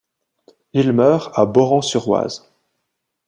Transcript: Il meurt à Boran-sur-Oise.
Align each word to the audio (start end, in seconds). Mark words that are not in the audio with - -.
Il 0.73 0.93
meurt 0.93 1.29
à 1.37 1.45
Boran-sur-Oise. 1.45 2.51